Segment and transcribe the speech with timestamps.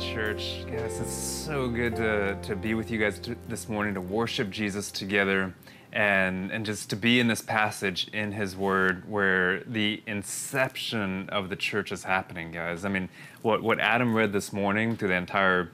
[0.00, 0.64] Church.
[0.66, 4.48] Yes, it's so good to, to be with you guys t- this morning to worship
[4.48, 5.54] Jesus together
[5.92, 11.50] and, and just to be in this passage in His Word where the inception of
[11.50, 12.86] the church is happening, guys.
[12.86, 13.10] I mean,
[13.42, 15.70] what, what Adam read this morning through the entire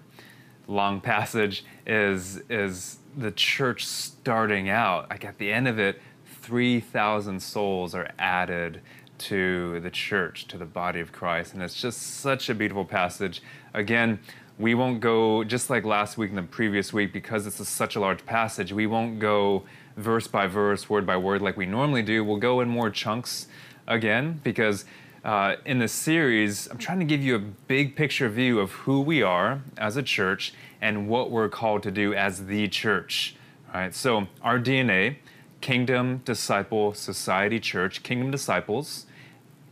[0.66, 5.08] long passage is is the church starting out.
[5.08, 6.02] Like at the end of it,
[6.42, 8.80] three thousand souls are added
[9.18, 13.42] to the church, to the body of Christ, and it's just such a beautiful passage.
[13.74, 14.18] Again,
[14.58, 17.96] we won't go just like last week and the previous week because it's is such
[17.96, 18.72] a large passage.
[18.72, 19.64] We won't go
[19.96, 22.24] verse by verse, word by word like we normally do.
[22.24, 23.48] We'll go in more chunks
[23.86, 24.84] again because
[25.24, 29.00] uh, in this series, I'm trying to give you a big picture view of who
[29.00, 33.34] we are as a church and what we're called to do as the church.
[33.74, 33.92] Right?
[33.92, 35.16] So, our DNA,
[35.60, 39.06] Kingdom, Disciple, Society, Church, Kingdom Disciples,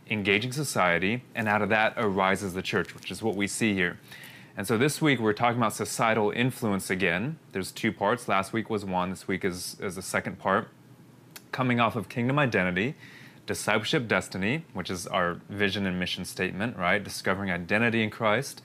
[0.09, 3.99] engaging society, and out of that arises the church, which is what we see here.
[4.57, 7.39] And so this week we're talking about societal influence again.
[7.51, 8.27] There's two parts.
[8.27, 10.69] Last week was one, this week is, is the second part.
[11.51, 12.95] Coming off of kingdom identity,
[13.45, 17.03] discipleship destiny, which is our vision and mission statement, right?
[17.03, 18.61] Discovering identity in Christ,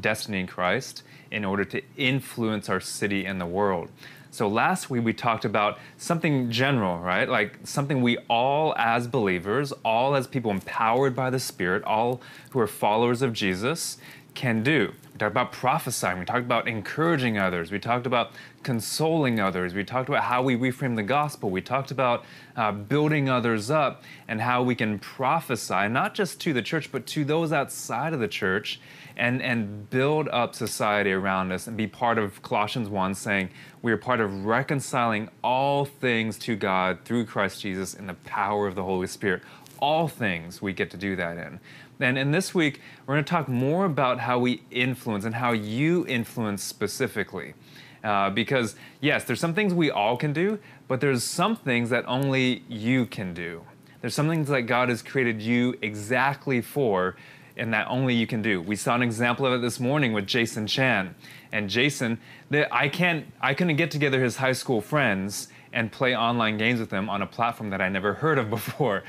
[0.00, 3.88] destiny in Christ, in order to influence our city and the world.
[4.34, 7.28] So last week we talked about something general, right?
[7.28, 12.58] Like something we all as believers, all as people empowered by the Spirit, all who
[12.58, 13.96] are followers of Jesus
[14.34, 14.92] can do.
[15.12, 16.18] We talked about prophesying.
[16.18, 17.70] We talked about encouraging others.
[17.70, 18.32] We talked about
[18.64, 19.72] consoling others.
[19.72, 21.50] We talked about how we reframe the gospel.
[21.50, 22.24] We talked about
[22.56, 27.06] uh, building others up and how we can prophesy, not just to the church, but
[27.06, 28.80] to those outside of the church
[29.16, 33.50] and, and build up society around us and be part of Colossians 1 saying
[33.82, 38.66] we are part of reconciling all things to God through Christ Jesus in the power
[38.66, 39.42] of the Holy Spirit.
[39.78, 41.60] All things we get to do that in.
[42.00, 45.52] And, and this week, we're going to talk more about how we influence and how
[45.52, 47.54] you influence specifically.
[48.02, 50.58] Uh, because, yes, there's some things we all can do,
[50.88, 53.62] but there's some things that only you can do.
[54.02, 57.16] There's some things that God has created you exactly for
[57.56, 58.60] and that only you can do.
[58.60, 61.14] We saw an example of it this morning with Jason Chan.
[61.52, 62.18] And Jason,
[62.50, 66.80] the, I can't, I couldn't get together his high school friends and play online games
[66.80, 69.04] with them on a platform that I never heard of before.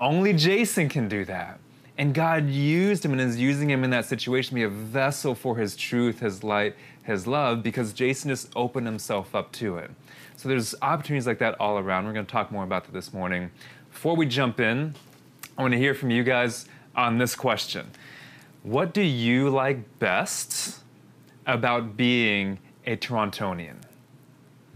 [0.00, 1.58] Only Jason can do that.
[1.98, 5.34] And God used him and is using him in that situation to be a vessel
[5.34, 9.90] for his truth, his light, his love, because Jason just opened himself up to it.
[10.36, 12.06] So there's opportunities like that all around.
[12.06, 13.50] We're going to talk more about that this morning.
[13.92, 14.94] Before we jump in,
[15.58, 17.90] I want to hear from you guys on this question
[18.62, 20.80] What do you like best
[21.46, 23.76] about being a Torontonian?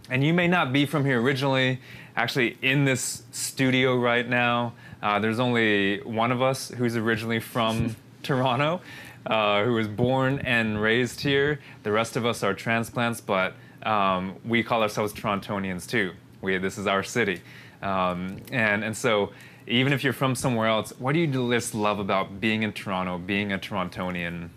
[0.08, 1.80] And you may not be from here originally.
[2.16, 4.72] Actually, in this studio right now,
[5.02, 8.80] uh, there's only one of us who's originally from Toronto,
[9.26, 11.60] uh, who was born and raised here.
[11.82, 16.12] The rest of us are transplants, but um, we call ourselves Torontonians too.
[16.40, 17.40] We, this is our city.
[17.82, 19.32] Um, and, and so,
[19.66, 23.18] even if you're from somewhere else, what do you just love about being in Toronto,
[23.18, 24.50] being a Torontonian?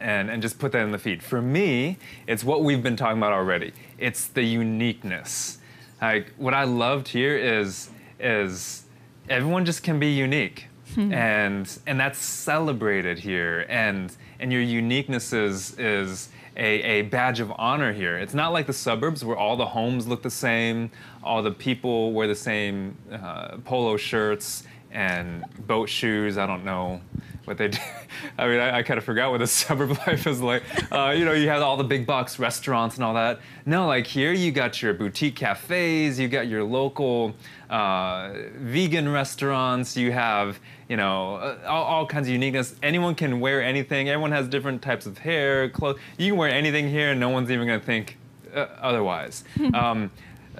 [0.00, 1.24] And, and just put that in the feed.
[1.24, 3.72] For me, it's what we've been talking about already.
[3.98, 5.58] It's the uniqueness.
[6.00, 7.90] Like what I loved here is
[8.20, 8.84] is
[9.28, 10.66] everyone just can be unique.
[10.94, 11.12] Hmm.
[11.12, 13.66] and and that's celebrated here.
[13.68, 18.18] And and your uniqueness is is a, a badge of honor here.
[18.18, 20.90] It's not like the suburbs where all the homes look the same,
[21.22, 26.36] all the people wear the same uh, polo shirts and boat shoes.
[26.36, 27.00] I don't know
[27.48, 27.78] what they do.
[28.38, 30.62] I mean, I, I kind of forgot what the suburb life is like.
[30.92, 33.40] Uh, you know, you have all the big box restaurants and all that.
[33.66, 37.34] No, like here you got your boutique cafes, you got your local
[37.68, 42.74] uh, vegan restaurants, you have, you know, uh, all, all, kinds of uniqueness.
[42.82, 44.08] Anyone can wear anything.
[44.08, 45.98] Everyone has different types of hair, clothes.
[46.16, 48.16] You can wear anything here and no one's even going to think
[48.54, 49.44] uh, otherwise.
[49.74, 50.10] um,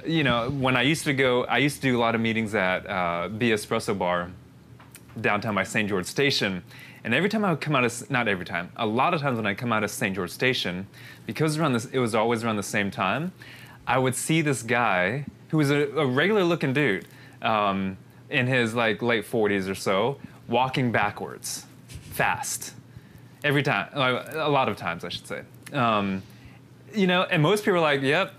[0.07, 2.55] you know, when I used to go, I used to do a lot of meetings
[2.55, 4.31] at uh, B Espresso Bar
[5.21, 5.89] downtown by St.
[5.89, 6.62] George Station.
[7.09, 9.39] And every time I would come out of, not every time, a lot of times
[9.39, 10.15] when I come out of St.
[10.15, 10.87] George Station,
[11.25, 13.33] because around this, it was always around the same time,
[13.87, 17.09] I would see this guy who was a, a regular looking dude
[17.41, 17.97] um,
[18.29, 20.19] in his like late 40s or so,
[20.49, 22.75] walking backwards, fast.
[23.43, 25.45] Every time, a lot of times I should say.
[25.73, 26.23] Um,
[26.93, 28.35] you know, and most people are like, "Yep,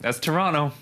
[0.00, 0.72] that's Toronto."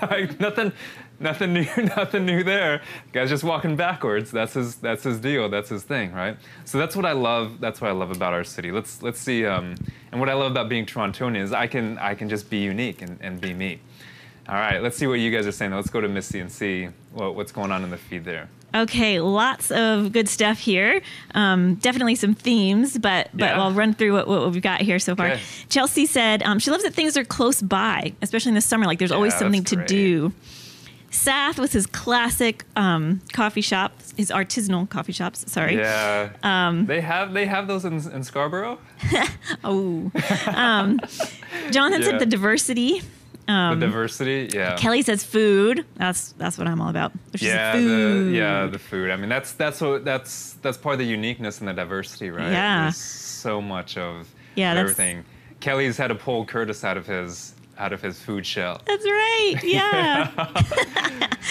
[0.02, 0.72] like nothing,
[1.20, 2.82] nothing new, nothing new there.
[3.12, 4.30] guy's just walking backwards.
[4.30, 5.48] That's his, that's his deal.
[5.48, 6.36] That's his thing, right?
[6.64, 7.60] So that's what I love.
[7.60, 8.72] That's what I love about our city.
[8.72, 9.46] Let's let's see.
[9.46, 9.76] Um,
[10.10, 13.02] and what I love about being Torontonian is I can I can just be unique
[13.02, 13.80] and, and be me.
[14.48, 15.70] All right, let's see what you guys are saying.
[15.72, 18.48] Let's go to Misty and see what, what's going on in the feed there.
[18.74, 21.02] Okay, lots of good stuff here.
[21.34, 23.60] Um, definitely some themes, but but Yeah.
[23.62, 25.26] I'll run through what, what we've got here so far.
[25.28, 25.40] Okay.
[25.68, 28.86] Chelsea said um, she loves that things are close by, especially in the summer.
[28.86, 30.32] Like there's always Yeah, something to do.
[31.10, 35.50] Sath with his classic um, coffee shop, his artisanal coffee shops.
[35.50, 35.76] Sorry.
[35.76, 36.30] Yeah.
[36.42, 38.78] Um, they have they have those in, in Scarborough.
[39.64, 40.10] Oh.
[40.54, 41.00] um,
[41.70, 42.08] Jonathan Yeah.
[42.10, 43.02] said the diversity.
[43.46, 44.48] the diversity.
[44.54, 44.72] Yeah.
[44.74, 45.84] Um, Kelly says food.
[45.96, 47.12] That's that's what I'm all about.
[47.38, 48.26] Yeah, food.
[48.28, 49.10] the yeah the food.
[49.10, 52.52] I mean, that's that's what that's that's part of the uniqueness and the diversity, right?
[52.52, 52.82] Yeah.
[52.82, 55.24] There's so much of Yeah, everything.
[55.58, 58.80] Kelly's had to pull Curtis out of his out of his food shell.
[58.86, 59.54] That's right.
[59.64, 60.30] Yeah.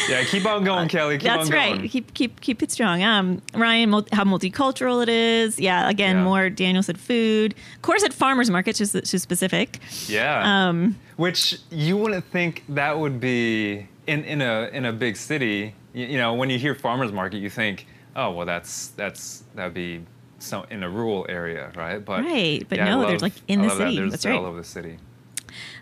[0.07, 1.17] Yeah, keep on going, Kelly.
[1.17, 1.69] Keep That's on going.
[1.71, 1.91] That's right.
[1.91, 3.03] Keep keep keep it strong.
[3.03, 5.59] Um, Ryan, mul- how multicultural it is.
[5.59, 5.89] Yeah.
[5.89, 6.23] Again, Yeah.
[6.23, 6.49] more.
[6.49, 7.53] Daniel said food.
[7.75, 9.79] Of course, at farmers markets, just just specific.
[10.07, 10.67] Yeah.
[10.69, 15.73] Um, Which you wouldn't think that would be in, in a in a big city.
[15.93, 17.85] You, you know, when you hear farmers market, you think,
[18.15, 20.05] oh well, that's that's that'd be
[20.37, 22.03] some in a rural area, right?
[22.03, 23.77] But Right, but yeah, no, love- like, in the that.
[23.77, 24.09] city.
[24.09, 24.35] That's right.
[24.35, 24.97] all over the city.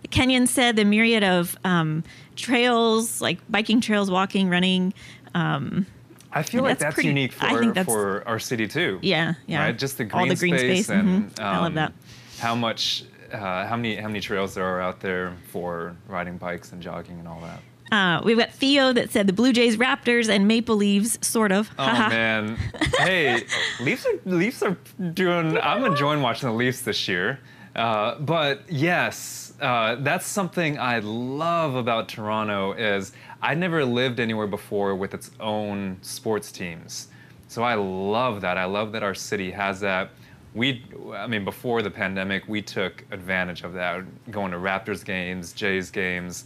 [0.10, 2.04] Kenyon said the myriad of um,
[2.36, 4.94] trails, like biking trails, walking, running.
[5.34, 5.86] Um,
[6.32, 9.00] I feel like that's that's pretty- unique for, that's- for our city too.
[9.02, 9.64] yeah, yeah.
[9.66, 10.90] Right, just the green, all the green space.
[10.90, 11.40] and mhm.
[11.40, 11.94] I love um, that.
[12.40, 16.72] How much, uh, how many, how many trails there are out there for riding bikes
[16.72, 17.62] and jogging and all that.
[17.90, 21.70] Uh, we've got Theo that said the Blue Jays, Raptors, and Maple Leaves, sort of.
[21.80, 22.58] Oh man,
[23.00, 23.44] hey,
[23.80, 24.78] Leafs are Leafs are
[25.14, 25.58] doing.
[25.58, 27.40] I'm enjoying watching the Leafs this year.
[27.78, 33.12] Uh, but yes, uh, that's something I love about Toronto is
[33.42, 37.08] I never lived anywhere before with its own sports teams.
[37.48, 38.58] So I love that.
[38.58, 40.10] I love that our city has that.
[40.54, 40.84] We,
[41.14, 45.92] I mean, before the pandemic, we took advantage of that, going to Raptors games, Jays
[45.92, 46.46] games.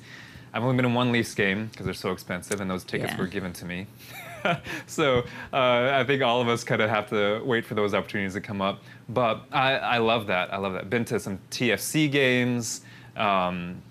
[0.54, 3.20] I've only been in one Leafs game because they're so expensive, and those tickets Yeah.
[3.20, 3.88] were given to me.
[4.86, 5.20] so
[5.54, 8.42] uh, I think all of us kind of have to wait for those opportunities to
[8.42, 8.84] come up.
[9.08, 10.54] But I, I love that.
[10.54, 10.90] I love that.
[10.90, 12.82] Been to some TFC games.
[13.16, 13.82] Um,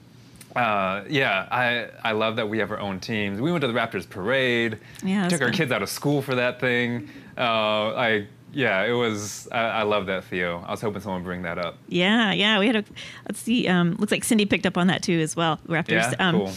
[0.56, 3.40] uh, yeah, I, I love that we have our own teams.
[3.40, 4.78] We went to the Raptors parade.
[5.02, 5.56] Yeah, took our fun.
[5.56, 7.08] kids out of school for that thing.
[7.38, 9.48] Uh, I yeah, it was.
[9.52, 10.64] I, I love that, Theo.
[10.66, 11.78] I was hoping someone would bring that up.
[11.88, 12.58] Yeah, yeah.
[12.58, 12.84] We had a.
[13.28, 13.68] Let's see.
[13.68, 15.58] Um, looks like Cindy picked up on that too as well.
[15.68, 15.90] Raptors.
[15.90, 16.52] Yeah, um, cool.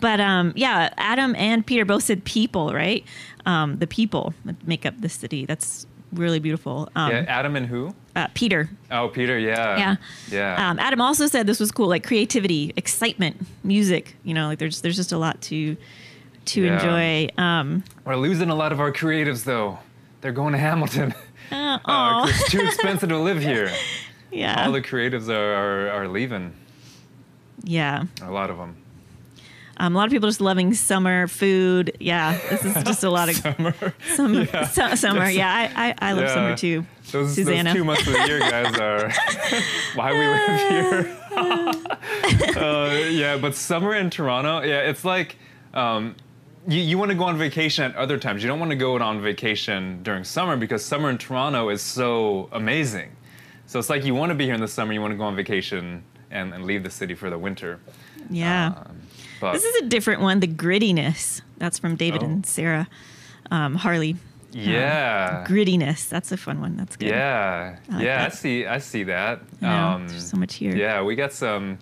[0.00, 3.04] But um, yeah, Adam and Peter both said people, right?
[3.46, 5.44] Um, the people that make up the city.
[5.44, 6.88] That's really beautiful.
[6.96, 7.94] Um, yeah, Adam and who?
[8.16, 8.68] uh, Peter.
[8.90, 9.38] Oh, Peter.
[9.38, 9.76] Yeah.
[9.76, 9.96] Yeah.
[10.30, 10.70] Yeah.
[10.70, 14.16] Um, Adam also said this was cool, like creativity, excitement, music.
[14.24, 15.76] You know, like there's there's just a lot to
[16.46, 16.74] to Yeah.
[16.74, 17.28] enjoy.
[17.42, 19.78] Um, We're losing a lot of our creatives though.
[20.20, 21.14] They're going to Hamilton.
[21.52, 23.70] uh, Uh, it's too expensive to live here.
[24.32, 26.52] yeah, All the creatives are, are, are leaving.
[27.62, 28.04] yeah.
[28.22, 28.76] A lot of them.
[29.76, 31.96] Um, a lot of people just loving summer food.
[32.00, 33.74] Yeah, this is just a lot of Summer.
[34.14, 36.34] Some, su- summer, yeah, I, I, I love Yeah.
[36.34, 36.86] summer too.
[37.10, 37.64] Those, Susanna.
[37.70, 39.10] those two months of the year, guys, are
[39.94, 41.06] why we live
[42.54, 42.56] here.
[42.56, 45.36] uh, yeah, but summer in Toronto, yeah, it's like
[45.74, 46.14] um,
[46.66, 48.42] you, you want to go on vacation at other times.
[48.42, 52.48] You don't want to go on vacation during summer because summer in Toronto is so
[52.52, 53.10] amazing.
[53.66, 55.24] So it's like you want to be here in the summer, you want to go
[55.24, 57.80] on vacation and, and leave the city for the winter.
[58.30, 58.98] Yeah, Um,
[59.40, 60.40] but this is a different one.
[60.40, 61.42] The grittiness.
[61.58, 62.26] That's from David Oh.
[62.26, 62.88] and Sarah
[63.50, 64.16] um, Harley.
[64.52, 65.44] yeah.
[65.46, 66.08] Grittiness.
[66.08, 66.76] That's a fun one.
[66.76, 67.08] That's good.
[67.08, 68.32] Yeah, I like yeah, that.
[68.32, 68.66] I see.
[68.66, 69.40] I see that.
[69.62, 70.74] I Um, there's so much here.
[70.76, 71.78] Yeah, we got some,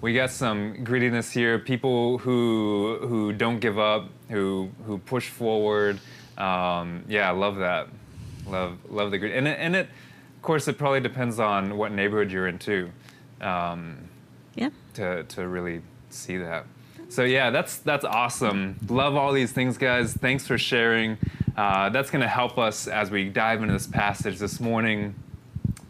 [0.00, 1.58] we got some grittiness here.
[1.58, 5.98] People who who don't give up, who who push forward.
[6.38, 7.88] Um, yeah, I love that.
[8.46, 9.32] Love love the grit.
[9.36, 9.86] And it, and it,
[10.36, 12.90] of course, it probably depends on what neighborhood you're in too,
[13.40, 14.08] um,
[14.56, 14.70] Yeah.
[14.94, 16.66] to to really see that.
[17.12, 18.78] So yeah, that's that's awesome.
[18.88, 20.14] Love all these things, guys.
[20.14, 21.18] Thanks for sharing.
[21.54, 25.14] Uh, that's going to help us as we dive into this passage this morning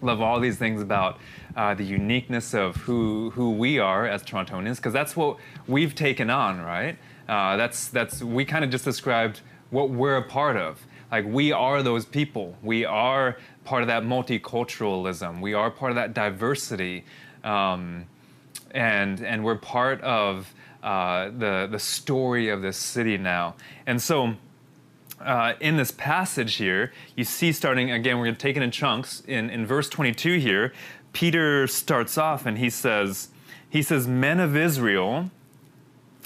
[0.01, 1.19] love all these things about
[1.57, 5.37] uh, the uniqueness of who who we are as Torontonians, because that's what
[5.69, 6.99] we've taken on, right?
[7.29, 10.85] Uh, that's that's we kind of just described what we're a part of.
[11.13, 12.57] Like we are those people.
[12.63, 15.41] We are part of that multiculturalism.
[15.41, 17.05] We are part of that diversity,
[17.45, 18.07] um,
[18.73, 20.53] and and we're part of
[20.83, 23.55] uh, the the story of this city now.
[23.87, 24.35] And so
[25.25, 28.71] uh, in this passage here, you see starting again, we're going to take it in
[28.71, 29.23] chunks.
[29.27, 30.73] In, in verse 22 here,
[31.13, 33.29] Peter starts off and he says,
[33.69, 35.31] he says, Men of Israel,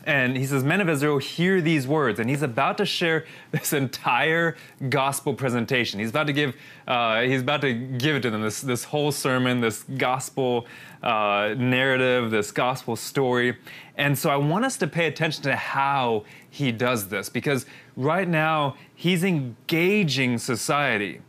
[0.07, 2.21] and he says, Men of Israel, hear these words.
[2.21, 4.57] And he's about to share this entire
[4.89, 5.99] gospel presentation.
[5.99, 6.55] He's about to give,
[6.87, 10.67] uh, he's about to give it to them, this, this whole sermon, this gospel
[11.03, 13.59] uh, narrative, this gospel story.
[13.97, 18.29] And so I want us to pay attention to how he does this because right
[18.29, 21.21] now he's engaging society.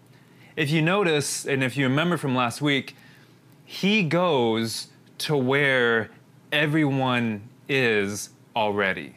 [0.55, 2.96] If you notice, and if you remember from last week,
[3.65, 4.88] he goes
[5.19, 6.12] to where
[6.51, 9.15] everyone is already.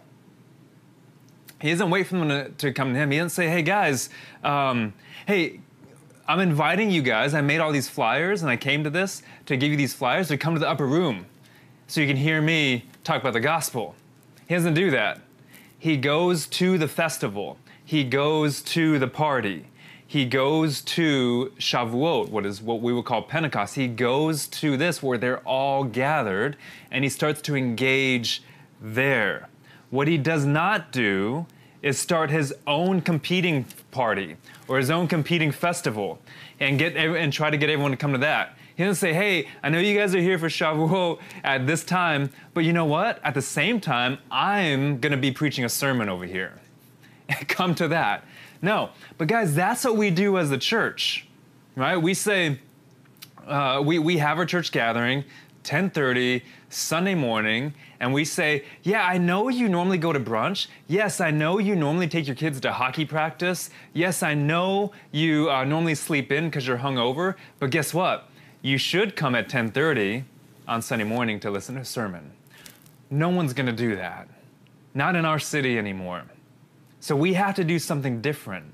[1.61, 3.11] He doesn't wait for them to, to come to him.
[3.11, 4.11] He doesn't say, hey guys,
[4.45, 4.93] um,
[5.27, 5.61] hey,
[6.29, 7.35] I'm inviting you guys.
[7.35, 10.29] I made all these flyers and I came to this to give you these flyers
[10.29, 11.27] to come to the upper room
[11.87, 13.95] so you can hear me talk about the gospel.
[14.47, 15.21] He doesn't do that.
[15.79, 19.67] He goes to the festival, he goes to the party.
[20.07, 23.77] He goes to Shavuot, what is what we would call Pentecost.
[23.77, 26.57] He goes to this where they're all gathered
[26.91, 28.43] and he starts to engage
[28.81, 29.49] there.
[29.91, 31.47] What he does not do
[31.83, 34.37] is start his own competing party
[34.69, 36.21] or his own competing festival
[36.59, 38.57] and get and try to get everyone to come to that.
[38.77, 42.31] He doesn't say, "Hey, I know you guys are here for Shavuot at this time,
[42.55, 43.21] but you know what?
[43.25, 46.59] At the same time, I'm going to be preaching a sermon over here.
[47.49, 48.25] come to that."
[48.63, 51.27] No, but guys, that's what we do as a church,
[51.77, 51.97] right?
[51.97, 52.59] We say
[53.47, 55.25] uh, we we have our church gathering,
[55.65, 60.67] 10:30 Sunday morning, and we say, Yeah, I know you normally go to brunch.
[60.89, 63.69] Yes, I know you normally take your kids to hockey practice.
[63.93, 67.35] Yes, I know you uh, normally sleep in because you're hungover.
[67.59, 68.29] But guess what?
[68.63, 70.25] You should come at 10:30
[70.67, 72.33] on Sunday morning to listen to a sermon.
[73.11, 74.29] No one's going to do that.
[74.95, 76.25] Not in our city anymore.
[77.01, 78.67] So we have to do something different.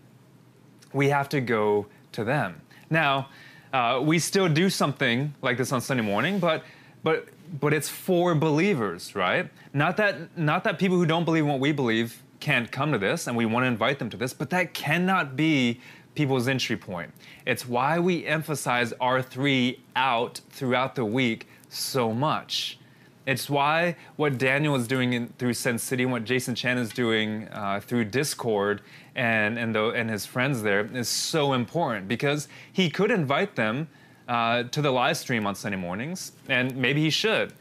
[0.92, 2.60] We have to go to them.
[2.90, 3.28] Now,
[3.72, 6.64] uh, we still do something like this on Sunday morning, but
[7.06, 7.28] but
[7.60, 9.48] but it's for believers, right?
[9.72, 12.98] Not that not that people who don't believe in what we believe can't come to
[12.98, 15.80] this, and we want to invite them to this, but that cannot be
[16.16, 17.12] people's entry point.
[17.46, 22.76] It's why we emphasize R3 out throughout the week so much.
[23.24, 26.90] It's why what Daniel is doing in, through Send City and what Jason Chan is
[26.90, 28.82] doing uh, through Discord
[29.14, 33.86] and and, the, and his friends there is so important because he could invite them
[34.28, 37.52] uh, to the live stream on Sunday mornings, and maybe he should.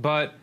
[0.00, 0.34] But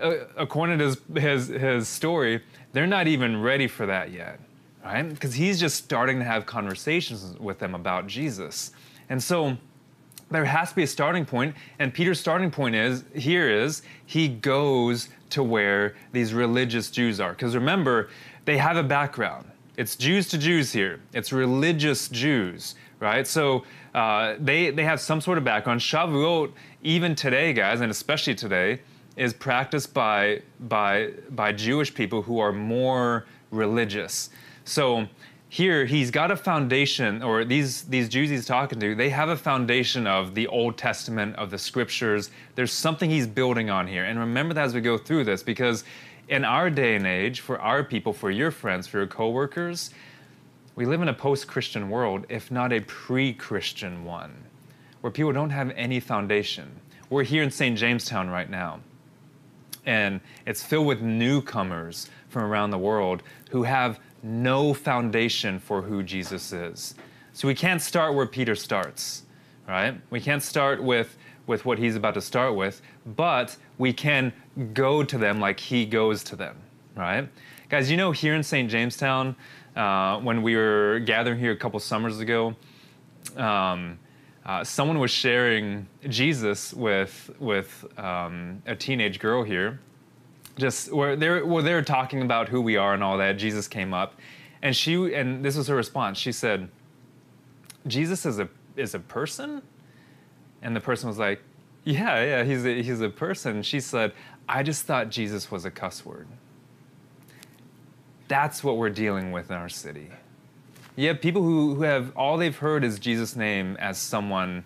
[0.00, 4.38] uh, according to his, his, his story, they're not even ready for that yet,
[4.84, 5.08] right?
[5.08, 8.72] Because he's just starting to have conversations with them about Jesus.
[9.08, 9.56] And so
[10.30, 14.28] there has to be a starting point, and Peter's starting point is here is he
[14.28, 17.30] goes to where these religious Jews are.
[17.30, 18.10] Because remember,
[18.44, 19.50] they have a background.
[19.76, 21.00] It's Jews to Jews here.
[21.14, 23.26] It's religious Jews, right?
[23.26, 25.80] So uh, they they have some sort of background.
[25.80, 28.80] Shavuot, even today, guys, and especially today,
[29.16, 34.30] is practiced by by by Jewish people who are more religious.
[34.64, 35.06] So
[35.48, 39.36] here he's got a foundation, or these these Jews he's talking to, they have a
[39.36, 42.30] foundation of the Old Testament of the Scriptures.
[42.54, 45.82] There's something he's building on here, and remember that as we go through this, because
[46.28, 49.90] in our day and age, for our people, for your friends, for your coworkers,
[50.76, 54.44] we live in a post Christian world, if not a pre Christian one,
[55.00, 56.70] where people don't have any foundation.
[57.08, 57.76] We're here in St.
[57.76, 58.80] James Town right now,
[59.84, 66.02] and it's filled with newcomers from around the world who have no foundation for who
[66.02, 66.94] Jesus is.
[67.32, 69.24] So we can't start where Peter starts,
[69.68, 70.00] right?
[70.10, 72.82] We can't start with, with what he's about to start with,
[73.16, 74.32] but we can
[74.74, 76.56] go to them like he goes to them,
[76.94, 77.28] right?
[77.68, 78.68] Guys, you know, here in St.
[78.68, 79.36] James Town,
[79.76, 82.54] uh, when we were gathering here a couple summers ago,
[83.36, 83.98] um,
[84.44, 89.80] uh, someone was sharing Jesus with with um, a teenage girl here.
[90.56, 93.34] Just where they were, they were talking about who we are and all that.
[93.34, 94.14] Jesus came up,
[94.62, 96.18] and she and this was her response.
[96.18, 96.68] She said,
[97.86, 99.62] "Jesus is a is a person,"
[100.62, 101.42] and the person was like,
[101.84, 104.12] "Yeah, yeah, he's a, he's a person." She said,
[104.48, 106.26] "I just thought Jesus was a cuss word."
[108.30, 110.08] That's what we're dealing with in our city.
[110.94, 114.62] You have people who, who have all they've heard is Jesus' name as someone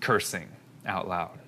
[0.00, 0.48] cursing
[0.86, 1.38] out loud,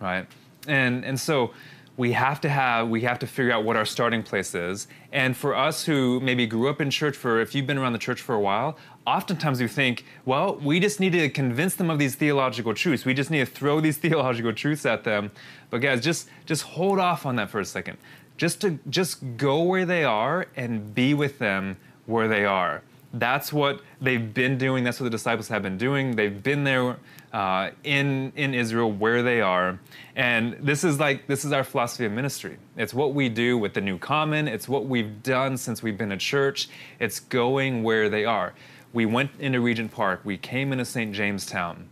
[0.00, 0.26] right?
[0.66, 1.54] And and so
[1.96, 4.86] we have to have we have to figure out what our starting place is.
[5.10, 7.98] And for us who maybe grew up in church for if you've been around the
[7.98, 11.98] church for a while, oftentimes we think, well, we just need to convince them of
[11.98, 13.06] these theological truths.
[13.06, 15.30] We just need to throw these theological truths at them.
[15.70, 17.96] But guys, just just hold off on that for a second
[18.38, 21.76] just to just go where they are and be with them
[22.06, 24.84] where they are That's what they've been doing.
[24.84, 26.14] That's what the disciples have been doing.
[26.16, 26.96] They've been there
[27.32, 29.80] uh, in in Israel where they are,
[30.14, 32.58] and this is like this is our philosophy of ministry.
[32.76, 34.46] It's what we do with the New Common.
[34.46, 36.68] It's what we've done since we've been a church.
[37.00, 38.52] It's going where they are.
[38.92, 40.20] We went into Regent Park.
[40.24, 41.12] We came into St.
[41.14, 41.88] James Town,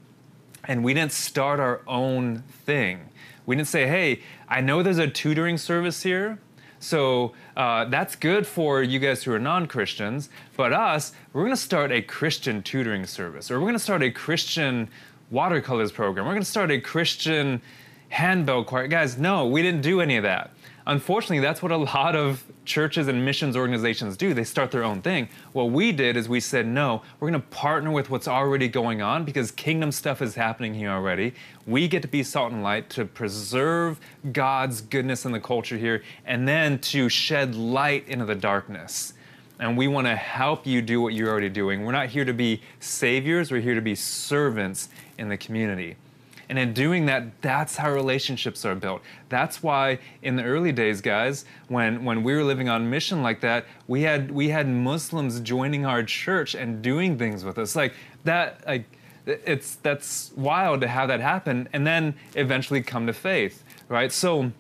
[0.65, 3.09] and we didn't start our own thing.
[3.47, 6.39] We didn't say, "Hey, I know there's a tutoring service here."
[6.79, 10.29] So uh, that's good for you guys who are non Christians.
[10.57, 14.89] But us, we're to start a Christian tutoring service, or we're to start a Christian
[15.31, 16.27] watercolors program.
[16.27, 17.63] We're to start a Christian
[18.09, 18.87] handbell choir.
[18.87, 20.51] Guys, no, we didn't do any of that.
[20.89, 24.35] Unfortunately, that's what a lot of churches and missions organizations do.
[24.35, 25.29] They start their own thing.
[25.53, 29.03] What we did is we said, no, we're going to partner with what's already going
[29.03, 31.35] on because kingdom stuff is happening here already.
[31.67, 33.99] We get to be salt and light to preserve
[34.33, 39.15] God's goodness in the culture here and then to shed light into the darkness.
[39.59, 41.85] And we want to help you do what you're already doing.
[41.85, 45.97] We're not here to be saviors, we're here to be servants in the community.
[46.49, 49.03] And in doing that, that's how relationships are built.
[49.29, 53.41] That's why in the early days, guys, when, when we were living on mission like
[53.41, 57.75] that, we had we had Muslims joining our church and doing things with us.
[57.75, 58.85] Like that like
[59.27, 64.13] it's that's wild to have that happen and then eventually come to faith, right?
[64.13, 64.53] So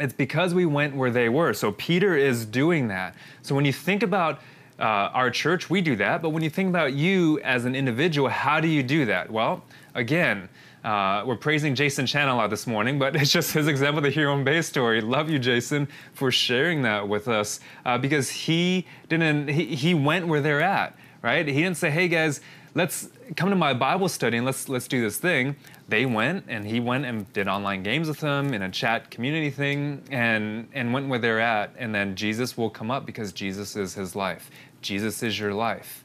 [0.00, 1.52] it's because we went where they were.
[1.52, 3.14] So Peter is doing that.
[3.42, 4.40] So when you think about
[4.78, 6.20] uh, our church, we do that.
[6.20, 9.30] But when you think about you as an individual, how do you do that?
[9.30, 9.62] Well,
[9.94, 10.48] again,
[10.84, 14.04] uh, we're praising Jason Chan a lot this morning, but it's just his example of
[14.04, 15.00] the hear and obey story.
[15.00, 20.26] Love you, Jason, for sharing that with us uh, because he didn't, he, he went
[20.28, 21.46] where they're at, right?
[21.46, 22.40] He didn't say, hey guys,
[22.74, 25.56] let's come to my Bible study and let's let's do this thing.
[25.88, 29.50] They went and he went and did online games with them in a chat community
[29.50, 31.74] thing and and went where they're at.
[31.78, 34.50] And then Jesus will come up because Jesus is his life.
[34.82, 36.04] Jesus is your life.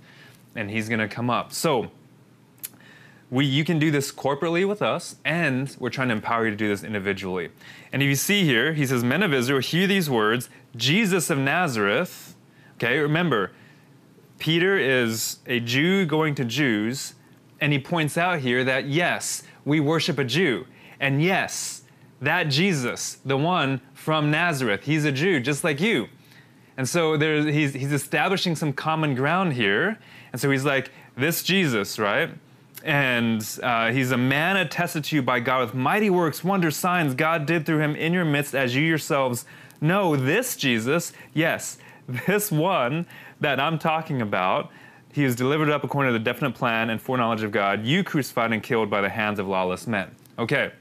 [0.55, 1.51] And he's gonna come up.
[1.51, 1.91] So
[3.31, 6.57] we, you can do this corporately with us, and we're trying to empower you to
[6.57, 7.49] do this individually.
[7.93, 11.37] And if you see here, he says, Men of Israel, hear these words Jesus of
[11.37, 12.35] Nazareth.
[12.75, 13.51] Okay, remember,
[14.39, 17.13] Peter is a Jew going to Jews,
[17.61, 20.65] and he points out here that yes, we worship a Jew.
[20.99, 21.83] And yes,
[22.21, 26.07] that Jesus, the one from Nazareth, he's a Jew just like you.
[26.77, 29.99] And so there, he's, he's establishing some common ground here.
[30.31, 32.29] And so he's like, This Jesus, right?
[32.83, 37.13] And uh, he's a man attested to you by God with mighty works, wonders, signs
[37.13, 39.45] God did through him in your midst, as you yourselves
[39.81, 40.15] know.
[40.15, 41.77] This Jesus, yes,
[42.27, 43.05] this one
[43.39, 44.71] that I'm talking about,
[45.11, 48.53] he was delivered up according to the definite plan and foreknowledge of God, you crucified
[48.53, 50.15] and killed by the hands of lawless men.
[50.37, 50.71] Okay,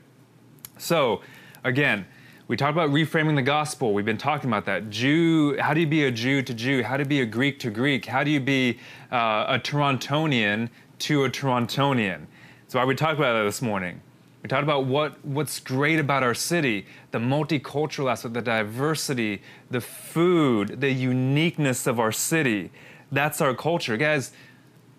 [0.76, 1.22] so
[1.64, 2.06] again,
[2.46, 3.92] we talked about reframing the gospel.
[3.92, 4.88] We've been talking about that.
[4.88, 6.82] Jew, how do you be a Jew to Jew?
[6.82, 8.06] How do you be a Greek to Greek?
[8.06, 8.78] How do you be
[9.12, 12.26] uh, a Torontonian to a Torontonian.
[12.68, 14.00] So I we talked about that this morning.
[14.42, 19.80] We talked about what, what's great about our city, the multicultural aspect, the diversity, the
[19.80, 22.70] food, the uniqueness of our city.
[23.10, 23.96] That's our culture.
[23.96, 24.32] Guys,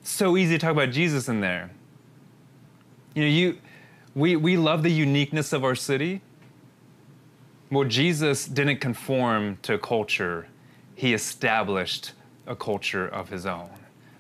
[0.03, 1.71] so easy to talk about Jesus in there.
[3.15, 3.57] You know, you,
[4.13, 6.21] we, we love the uniqueness of our city.
[7.71, 10.47] Well, Jesus didn't conform to culture,
[10.95, 12.13] he established
[12.45, 13.69] a culture of his own,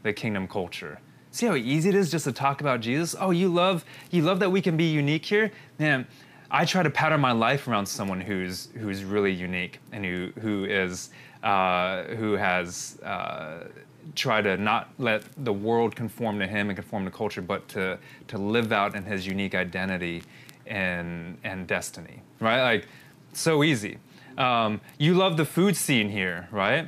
[0.03, 0.99] the kingdom culture.
[1.31, 3.15] See how easy it is just to talk about Jesus?
[3.19, 5.51] Oh, you love you love that we can be unique here?
[5.77, 6.07] Man,
[6.49, 10.65] I try to pattern my life around someone who's who's really unique and who who
[10.65, 11.11] is
[11.43, 13.67] uh, who has uh,
[14.15, 17.99] tried to not let the world conform to him and conform to culture, but to
[18.27, 20.23] to live out in his unique identity
[20.65, 22.21] and and destiny.
[22.39, 22.63] Right?
[22.63, 22.87] Like
[23.33, 23.99] so easy.
[24.37, 26.87] Um, you love the food scene here, right?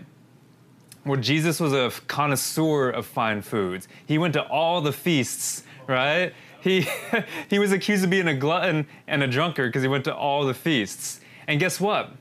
[1.04, 3.88] Where Jesus was a connoisseur of fine foods.
[4.06, 6.34] He went to all the feasts, right?
[6.62, 6.88] He,
[7.50, 10.46] he was accused of being a glutton and a drunkard because he went to all
[10.46, 11.22] the feasts.
[11.48, 12.12] And guess what?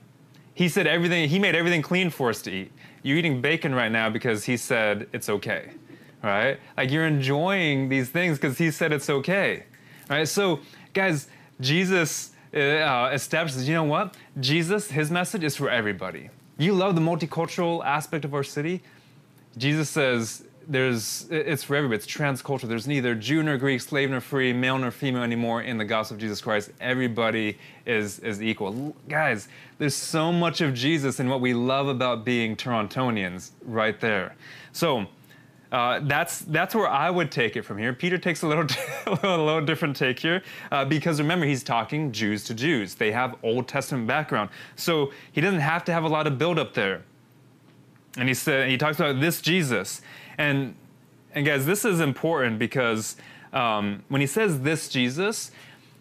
[0.54, 2.72] He said everything, he made everything clean for us to eat.
[3.02, 5.70] You're eating bacon right now because he said it's okay,
[6.22, 6.58] right?
[6.76, 9.64] Like you're enjoying these things because he said it's okay,
[10.08, 10.28] right?
[10.28, 10.60] So,
[10.92, 11.28] guys,
[11.60, 14.16] Jesus uh, establishes, you know what?
[14.38, 18.82] Jesus, his message is for everybody you love the multicultural aspect of our city.
[19.56, 21.96] Jesus says there's it's for everybody.
[21.96, 22.68] It's transcultural.
[22.68, 26.14] There's neither Jew nor Greek, slave nor free, male nor female anymore in the gospel
[26.14, 26.70] of Jesus Christ.
[26.80, 28.94] Everybody is is equal.
[29.08, 34.34] Guys, there's so much of Jesus in what we love about being Torontonians right there.
[34.72, 35.06] So
[35.72, 37.92] uh, that's that's where I would take it from here.
[37.92, 38.66] Peter takes a little
[39.06, 42.94] a little different take here uh, because remember he's talking Jews to Jews.
[42.96, 46.58] They have Old Testament background, so he doesn't have to have a lot of build
[46.58, 47.02] up there.
[48.16, 50.02] And he said he talks about this Jesus,
[50.38, 50.74] And
[51.32, 53.16] and guys, this is important because
[53.52, 55.52] um, when he says this Jesus,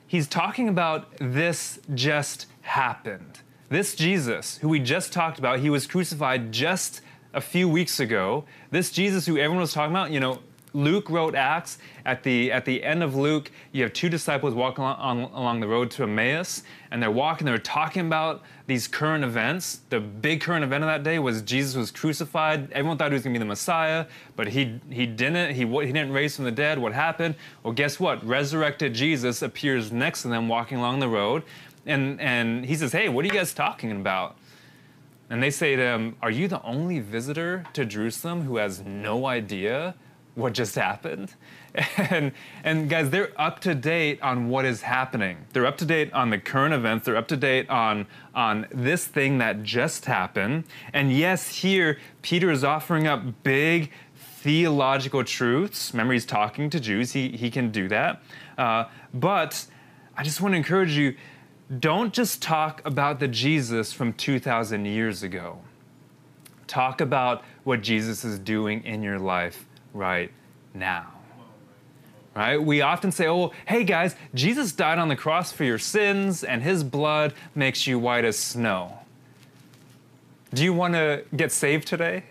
[0.08, 3.42] he's talking about this just happened.
[3.70, 7.02] This Jesus, who we just talked about, he was crucified just
[7.34, 8.46] a few weeks ago.
[8.72, 10.40] This Jesus, who everyone was talking about, you know,
[10.74, 11.78] Luke wrote Acts.
[12.06, 15.60] At the at the end of Luke, you have two disciples walking along, on, along
[15.60, 17.46] the road to Emmaus, and they're walking.
[17.46, 19.82] They're talking about these current events.
[19.90, 22.72] The big current event of that day was Jesus was crucified.
[22.72, 25.54] Everyone thought he was going to be the Messiah, but he he didn't.
[25.54, 26.80] He he didn't raise from the dead.
[26.80, 27.36] What happened?
[27.64, 28.26] Well, guess what?
[28.26, 31.44] Resurrected Jesus appears next to them, walking along the road,
[31.86, 34.36] and and he says, "Hey, what are you guys talking about?"
[35.30, 39.28] And they say to him, Are you the only visitor to Jerusalem who has no
[39.28, 39.96] idea
[40.40, 41.36] what just happened.
[41.98, 42.32] And,
[42.64, 45.46] and guys, they're up to date on what is happening.
[45.54, 47.06] They're up to date on the current events.
[47.06, 50.64] They're up to date on, on this thing that just happened.
[50.94, 55.94] And yes, here, Peter is offering up big theological truths.
[55.94, 58.24] Remember, he's talking to Jews, he, he can do that.
[58.58, 59.68] Uh, but
[60.18, 61.16] I just want to encourage you
[61.78, 65.60] don't just talk about the Jesus from 2,000 years ago.
[66.66, 70.32] Talk about what Jesus is doing in your life right
[70.74, 71.14] now.
[72.36, 72.58] Right?
[72.58, 76.64] We often say, oh, hey guys, Jesus died on the cross for your sins and
[76.64, 79.00] his blood makes you white as snow.
[80.54, 82.24] Do you want to get saved today?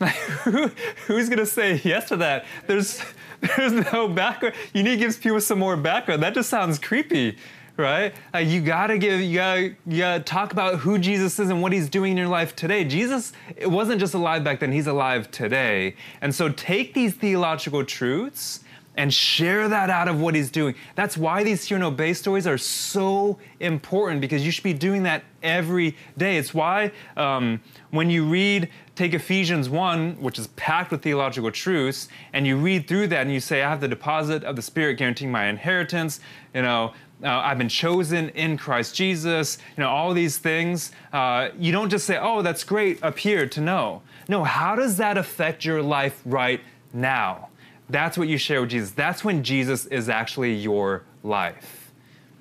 [0.44, 2.44] Who's going to say yes to that?
[2.68, 3.02] There's,
[3.40, 4.54] there's no background.
[4.72, 6.22] You need to give people some more background.
[6.22, 7.36] That just sounds creepy
[7.78, 8.12] right?
[8.34, 11.72] Uh, you gotta give, you gotta, you gotta talk about who Jesus is and what
[11.72, 12.84] he's doing in your life today.
[12.84, 15.94] Jesus it wasn't just alive back then, he's alive today.
[16.20, 18.60] And so take these theological truths
[18.98, 20.74] and share that out of what he's doing.
[20.96, 25.04] That's why these hear and obey stories are so important because you should be doing
[25.04, 26.36] that every day.
[26.36, 27.60] It's why um,
[27.90, 32.88] when you read, take Ephesians 1, which is packed with theological truths, and you read
[32.88, 36.18] through that and you say, I have the deposit of the Spirit guaranteeing my inheritance,
[36.52, 40.92] you know, uh, I've been chosen in Christ Jesus, you know, all these things.
[41.12, 44.02] Uh, you don't just say, oh, that's great up here to know.
[44.28, 46.60] No, how does that affect your life right
[46.92, 47.48] now?
[47.90, 48.90] That's what you share with Jesus.
[48.90, 51.90] That's when Jesus is actually your life.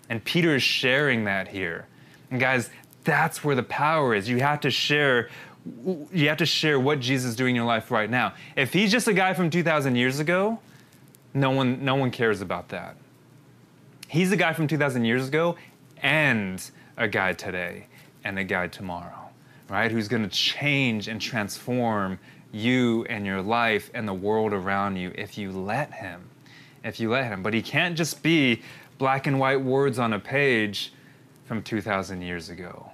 [0.09, 1.87] And Peter is sharing that here.
[2.29, 2.69] And guys,
[3.03, 4.29] that's where the power is.
[4.29, 5.29] You have to share
[6.13, 8.33] you have to share what Jesus is doing in your life right now.
[8.55, 10.59] If he's just a guy from 2000 years ago,
[11.33, 12.95] no one no one cares about that.
[14.07, 15.57] He's a guy from 2,000 years ago
[16.01, 16.63] and
[16.95, 17.87] a guy today
[18.23, 19.29] and a guy tomorrow,
[19.69, 19.91] right?
[19.91, 22.19] Who's to change and transform
[22.51, 26.29] you and your life and the world around you if you let him.
[26.83, 27.43] If you let him.
[27.43, 28.61] But he can't just be
[28.97, 30.93] black and white words on a page
[31.45, 32.89] from 2,000 years ago.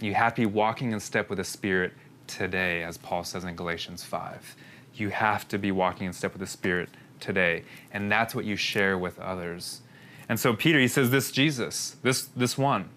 [0.00, 1.92] You have to be walking in step with the Spirit
[2.26, 4.56] today, as Paul says in Galatians 5.
[4.94, 7.64] You have to be walking in step with the Spirit today.
[7.92, 9.82] And that's what you share with others.
[10.30, 12.88] And so Peter, he says, this Jesus, this, this one,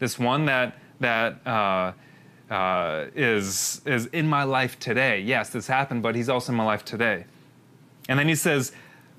[0.00, 1.92] this one that, that uh,
[2.52, 5.20] uh, is, is in my life today.
[5.20, 7.26] Yes, this happened, but he's also in my life today.
[8.08, 8.72] And then he says,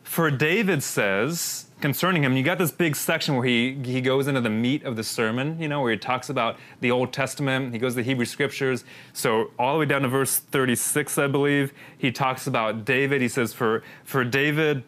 [0.04, 4.42] for David says concerning him, you got this big section where he, he goes into
[4.42, 7.80] the meat of the sermon, you know, where he talks about the Old Testament, he
[7.80, 8.84] goes to the Hebrew scriptures.
[9.14, 13.22] So all the way down to verse 36, I believe, he talks about David.
[13.22, 14.84] He says, for, for David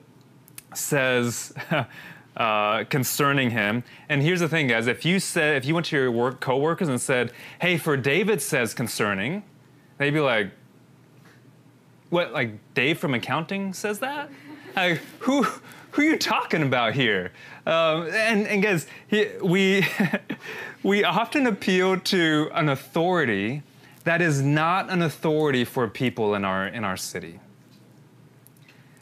[0.74, 1.54] says,
[2.38, 3.84] uh, concerning him.
[4.10, 6.88] And here's the thing, guys: if you said, if you went to your work coworkers
[6.88, 9.44] and said, "Hey, for David says concerning,"
[9.98, 10.52] they'd be like,
[12.10, 12.32] "What?
[12.32, 14.30] Like Dave from accounting says that?
[14.76, 15.46] Like, who?"
[15.94, 17.32] Who are you talking about here?
[17.68, 19.86] Um, and, and guys, he, we
[20.84, 23.62] we often appeal to an authority
[24.04, 27.40] that is not an authority for people in our in our city.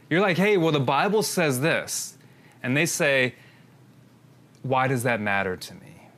[0.10, 2.18] You're like, hey, well, the Bible says this
[2.64, 3.36] and they say,
[4.64, 6.10] Why does that matter to me?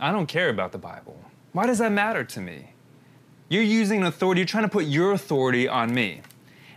[0.00, 1.18] I don't care about the Bible.
[1.52, 2.70] Why does that matter to me?
[3.48, 6.22] You're using authority, you're trying to put your authority on me.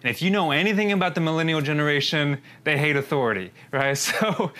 [0.03, 3.97] And if you know anything about the millennial generation, they hate authority, right?
[3.97, 4.51] So,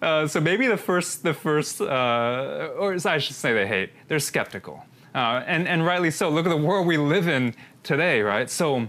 [0.00, 4.18] uh, so maybe the first, the first, uh, or I should say they hate, they're
[4.20, 4.84] skeptical.
[5.14, 6.28] Uh, and, and rightly so.
[6.28, 8.50] Look at the world we live in today, right?
[8.50, 8.88] So,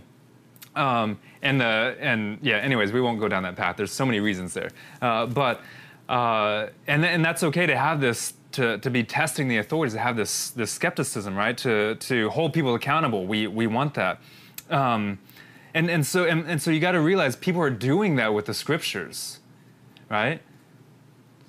[0.75, 2.57] um, and the and yeah.
[2.57, 3.77] Anyways, we won't go down that path.
[3.77, 4.69] There's so many reasons there,
[5.01, 5.61] uh, but
[6.09, 9.99] uh, and and that's okay to have this to, to be testing the authorities to
[9.99, 11.57] have this this skepticism, right?
[11.59, 13.25] To to hold people accountable.
[13.25, 14.19] We we want that.
[14.69, 15.19] Um,
[15.73, 18.45] and and so and, and so you got to realize people are doing that with
[18.45, 19.39] the scriptures,
[20.09, 20.41] right?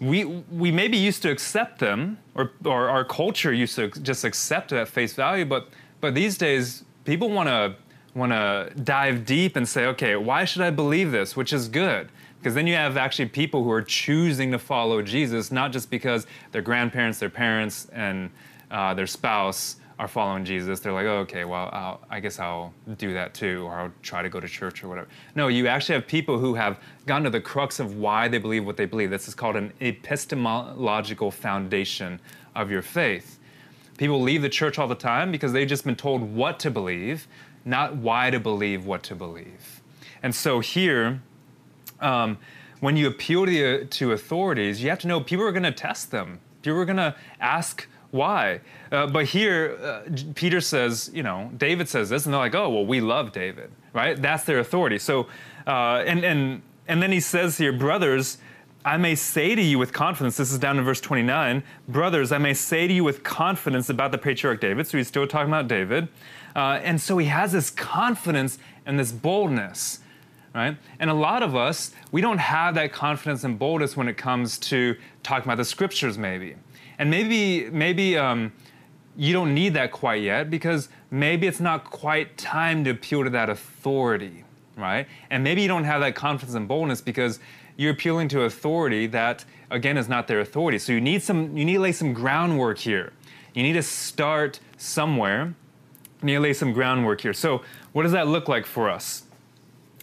[0.00, 4.72] We we maybe used to accept them, or or our culture used to just accept
[4.72, 5.68] it at face value, but
[6.00, 7.74] but these days people want to
[8.18, 11.36] want to dive deep and say, okay, why should I believe this?
[11.36, 12.10] Which is good.
[12.38, 16.26] Because then you have actually people who are choosing to follow Jesus, not just because
[16.52, 18.30] their grandparents, their parents, and
[18.70, 20.78] uh, their spouse are following Jesus.
[20.78, 24.22] They're like, oh, okay, well, I'll, I guess I'll do that too, or I'll try
[24.22, 25.08] to go to church or whatever.
[25.34, 28.64] No, you actually have people who have gotten to the crux of why they believe
[28.64, 29.10] what they believe.
[29.10, 32.20] This is called an epistemological foundation
[32.54, 33.40] of your faith.
[33.96, 37.26] People leave the church all the time because they've just been told what to believe,
[37.64, 39.82] not why to believe what to believe.
[40.22, 41.22] And so here,
[42.00, 42.38] um,
[42.80, 45.72] when you appeal to, the, to authorities, you have to know people are going to
[45.72, 46.40] test them.
[46.62, 48.60] People are going to ask why.
[48.90, 52.70] Uh, but here, uh, Peter says, you know, David says this, and they're like, oh,
[52.70, 54.20] well, we love David, right?
[54.20, 54.98] That's their authority.
[54.98, 55.26] So,
[55.66, 58.38] uh, and, and, and then he says here, brothers,
[58.84, 62.38] I may say to you with confidence, this is down in verse 29, brothers, I
[62.38, 64.86] may say to you with confidence about the patriarch David.
[64.86, 66.08] So he's still talking about David.
[66.58, 70.00] Uh, and so he has this confidence and this boldness
[70.54, 70.76] right?
[70.98, 74.58] And a lot of us, we don't have that confidence and boldness when it comes
[74.58, 76.56] to talking about the scriptures, maybe.
[76.98, 78.52] And maybe, maybe um,
[79.16, 83.30] you don't need that quite yet because maybe it's not quite time to appeal to
[83.30, 84.42] that authority,
[84.76, 85.06] right?
[85.30, 87.38] And maybe you don't have that confidence and boldness because
[87.76, 90.78] you're appealing to authority that, again, is not their authority.
[90.80, 93.12] So you need some, you need to lay some groundwork here.
[93.54, 95.54] You need to start somewhere.
[96.22, 97.32] Need to lay some groundwork here.
[97.32, 99.24] So what does that look like for us?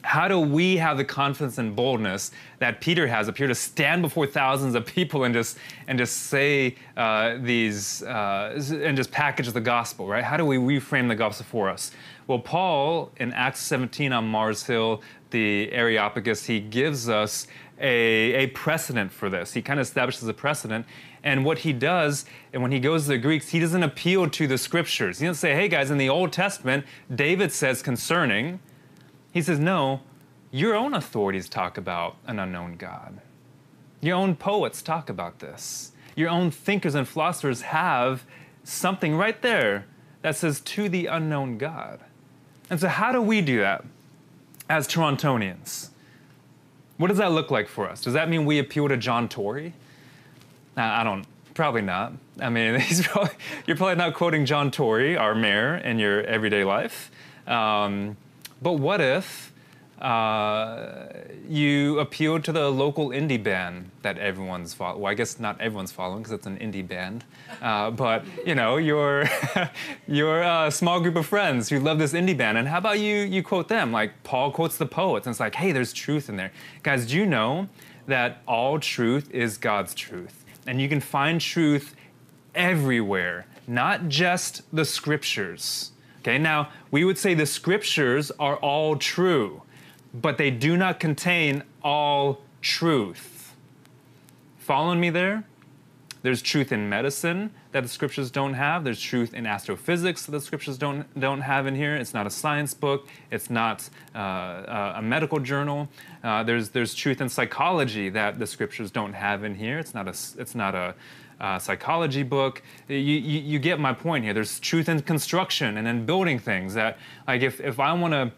[0.05, 4.03] how do we have the confidence and boldness that Peter has up here to stand
[4.03, 9.51] before thousands of people and just and just say uh, these uh, and just package
[9.51, 10.23] the gospel, right?
[10.23, 11.91] How do we reframe the gospel for us?
[12.27, 15.01] Well, Paul in Acts 17 on Mars Hill,
[15.31, 17.47] the Areopagus, he gives us
[17.79, 19.53] a, a precedent for this.
[19.53, 20.85] He kind of establishes a precedent.
[21.25, 24.47] And what he does, and when he goes to the Greeks, he doesn't appeal to
[24.47, 25.19] the scriptures.
[25.19, 28.59] He doesn't say, hey guys, in the Old Testament, David says concerning,
[29.31, 30.01] he says, No,
[30.51, 33.19] your own authorities talk about an unknown God.
[34.01, 35.91] Your own poets talk about this.
[36.15, 38.23] Your own thinkers and philosophers have
[38.63, 39.87] something right there
[40.21, 41.99] that says to the unknown God.
[42.69, 43.83] And so, how do we do that
[44.69, 45.89] as Torontonians?
[46.97, 48.01] What does that look like for us?
[48.01, 49.73] Does that mean we appeal to John Tory?
[50.77, 52.13] I don't, probably not.
[52.39, 53.35] I mean, probably,
[53.65, 57.11] you're probably not quoting John Tory, our mayor, in your everyday life.
[57.47, 58.17] Um,
[58.61, 59.53] but what if
[60.01, 61.07] uh,
[61.47, 65.01] you appealed to the local indie band that everyone's following?
[65.01, 67.23] Well, I guess not everyone's following because it's an indie band.
[67.61, 69.25] Uh, but you know, your
[70.07, 73.17] your uh, small group of friends who love this indie band, and how about you
[73.17, 73.91] you quote them?
[73.91, 76.51] Like Paul quotes the poets, and it's like, hey, there's truth in there,
[76.83, 77.05] guys.
[77.05, 77.69] Do you know
[78.07, 81.95] that all truth is God's truth, and you can find truth
[82.53, 85.91] everywhere, not just the scriptures.
[86.19, 89.61] Okay, now we would say the scriptures are all true,
[90.13, 93.53] but they do not contain all truth.
[94.57, 95.43] Following me there?
[96.23, 98.85] There's truth in medicine that the scriptures don't have.
[98.85, 101.97] There's truth in astrophysics that the scriptures don't don't have in here.
[101.97, 103.09] It's not a science book.
[103.31, 105.89] It's not uh, a medical journal.
[106.23, 109.77] Uh, there's there's truth in psychology that the scriptures don't have in here.
[109.77, 110.95] It's not a it's not a
[111.41, 112.63] uh, psychology book.
[112.87, 114.33] You, you, you, get my point here.
[114.33, 118.31] There's truth in construction and in building things that, like, if, if I want to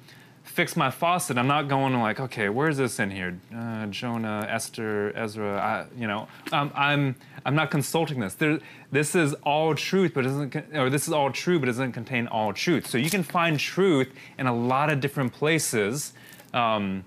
[0.48, 3.40] fix my faucet, I'm not going like, okay, where's this in here?
[3.56, 5.60] Uh, Jonah, Esther, Ezra.
[5.60, 8.34] I, you know, um, I'm I'm not consulting this.
[8.34, 8.60] There,
[8.92, 12.28] this is all truth, but doesn't or this is all true, but it doesn't contain
[12.28, 12.88] all truth.
[12.88, 16.14] So you can find truth in a lot of different places,
[16.54, 17.04] um,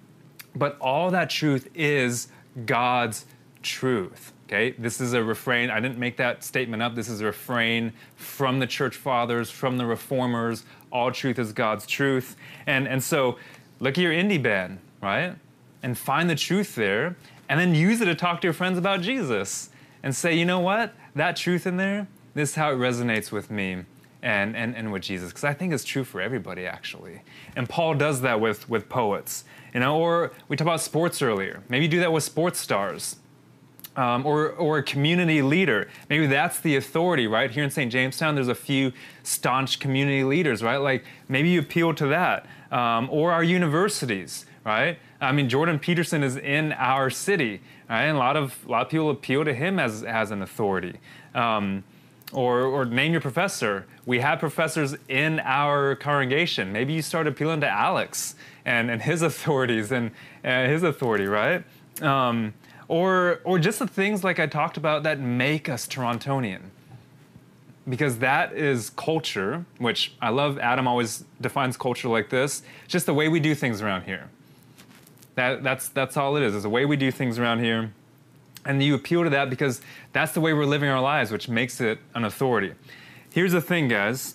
[0.55, 2.29] but all that truth is
[2.66, 3.26] God's
[3.62, 4.33] truth.
[4.52, 5.70] Okay, this is a refrain.
[5.70, 6.96] I didn't make that statement up.
[6.96, 10.64] This is a refrain from the church fathers, from the reformers.
[10.90, 12.34] All truth is God's truth.
[12.66, 13.38] And, and so
[13.78, 15.36] look at your indie band, right?
[15.84, 17.16] And find the truth there,
[17.48, 19.70] and then use it to talk to your friends about Jesus
[20.02, 20.94] and say, you know what?
[21.14, 23.84] That truth in there, this is how it resonates with me
[24.20, 25.28] and, and, and with Jesus.
[25.28, 27.22] Because I think it's true for everybody, actually.
[27.54, 29.44] And Paul does that with, with poets.
[29.72, 31.62] You know, or we talked about sports earlier.
[31.68, 33.19] Maybe do that with sports stars
[33.96, 35.88] um, or, or a community leader.
[36.09, 37.50] Maybe that's the authority, right?
[37.50, 37.90] Here in St.
[37.90, 40.79] James Town, there's a few staunch community leaders, right?
[40.79, 42.46] Like maybe you appeal to that.
[42.70, 44.98] Um, or our universities, right?
[45.20, 48.05] I mean, Jordan Peterson is in our city, right?
[48.05, 50.98] And a lot of, a lot of people appeal to him as, as an authority.
[51.35, 51.83] Um,
[52.33, 53.87] or, or name your professor.
[54.07, 56.72] We have professors in our congregation.
[56.72, 60.12] Maybe you start appealing to Alex and, and his authorities and,
[60.44, 61.64] and his authority, right?
[62.90, 66.62] Or or just the things like I talked about that make us Torontonian.
[67.88, 70.59] because that is culture, which I love.
[70.59, 74.29] Adam always defines culture like this just the way we do things around here.
[75.35, 77.92] That, that's, that's all it is, is the way we do things around here.
[78.66, 79.81] And you appeal to that because
[80.12, 82.74] that's the way we're living our lives, which makes it an authority.
[83.31, 84.35] Here's the thing, guys,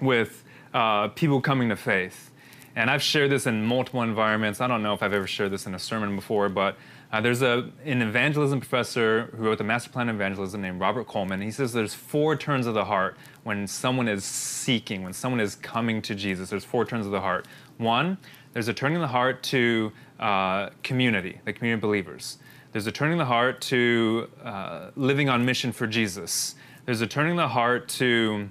[0.00, 0.42] with
[0.74, 2.30] uh, people coming to faith.
[2.74, 4.60] And I've shared this in multiple environments.
[4.60, 6.76] I don't know if I've ever shared this in a sermon before, but
[7.12, 11.08] uh, there's a, an evangelism professor who wrote the Master Plan of Evangelism named Robert
[11.08, 11.40] Coleman.
[11.40, 15.56] He says there's four turns of the heart when someone is seeking, when someone is
[15.56, 16.50] coming to Jesus.
[16.50, 17.46] There's four turns of the heart.
[17.78, 18.16] One,
[18.52, 22.38] there's a turning of the heart to uh, community, the community of believers.
[22.72, 26.54] There's a turning of the heart to uh, living on mission for Jesus.
[26.86, 28.48] There's a turning of the heart to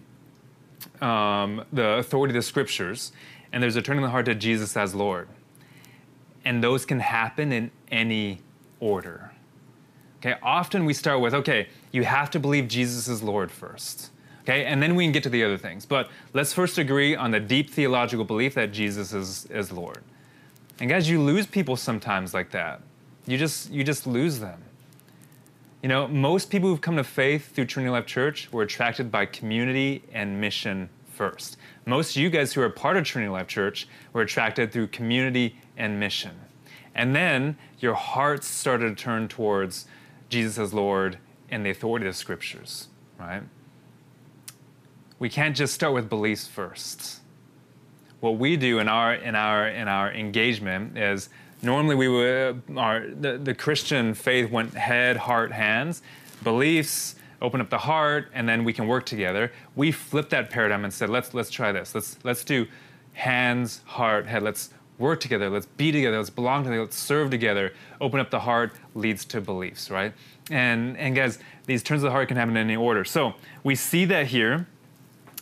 [1.00, 3.14] um, the authority of the scriptures.
[3.54, 5.30] And there's a turning of the heart to Jesus as Lord.
[6.44, 8.42] And those can happen in any
[8.80, 9.32] order.
[10.20, 14.12] Okay, often we start with, okay, you have to believe Jesus is Lord first.
[14.42, 15.86] Okay, and then we can get to the other things.
[15.86, 20.00] But let's first agree on the deep theological belief that Jesus is, is Lord.
[20.80, 22.82] And guys, you lose people sometimes like that.
[23.28, 24.64] You just you just lose them.
[25.84, 29.26] You know, most people who've come to faith through Trinity Life Church were attracted by
[29.26, 31.58] community and mission first.
[31.86, 35.56] Most of you guys who are part of Trinity Life Church were attracted through community
[35.78, 36.32] and mission.
[36.96, 39.86] And then your hearts started to turn towards
[40.30, 41.18] Jesus as Lord
[41.50, 42.88] and the authority of the scriptures,
[43.20, 43.44] right?
[45.18, 47.22] We can't just start with beliefs first.
[48.20, 51.30] What we do in our in our in our engagement is
[51.62, 56.02] normally we would uh, our the, the Christian faith went head, heart, hands,
[56.44, 59.52] beliefs, open up the heart, and then we can work together.
[59.76, 61.96] We flipped that paradigm and said, let's let's try this.
[61.96, 62.68] Let's let's do
[63.14, 64.44] hands, heart, head.
[64.44, 65.50] Let's work together.
[65.50, 66.18] Let's be together.
[66.18, 66.82] Let's belong together.
[66.82, 67.74] Let's serve together.
[68.00, 70.14] Open up the heart leads to beliefs, right?
[70.52, 73.04] And and guys, these turns of the heart can happen in any order.
[73.06, 73.34] So
[73.64, 74.68] we see that here.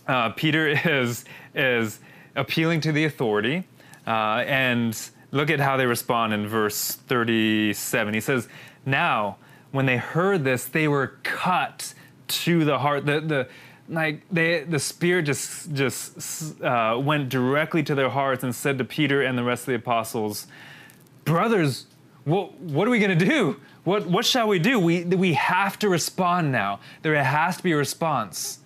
[0.08, 2.00] Uh, Peter is is
[2.36, 3.66] appealing to the authority,
[4.06, 8.14] uh, and look at how they respond in verse 37.
[8.14, 8.48] He says,
[8.86, 9.38] "Now,
[9.72, 11.94] when they heard this, they were cut
[12.28, 13.06] to the heart.
[13.06, 13.48] The the
[13.90, 18.84] like they the spirit just just uh, went directly to their hearts and said to
[18.84, 20.48] Peter and the rest of the apostles,
[21.24, 21.88] "Brothers,
[22.26, 23.58] what what are we going to do?
[23.84, 24.80] What what shall we do?
[24.80, 26.80] We we have to respond now.
[27.02, 28.60] There has to be a response.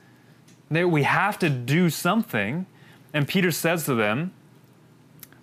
[0.70, 2.66] There, we have to do something."
[3.14, 4.34] And Peter says to them,